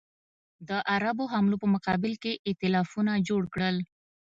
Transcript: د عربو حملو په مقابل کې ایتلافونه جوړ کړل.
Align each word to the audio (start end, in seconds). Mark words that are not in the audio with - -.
د 0.67 0.69
عربو 0.93 1.25
حملو 1.33 1.61
په 1.63 1.67
مقابل 1.73 2.13
کې 2.23 2.33
ایتلافونه 2.47 3.11
جوړ 3.27 3.43
کړل. 3.53 3.77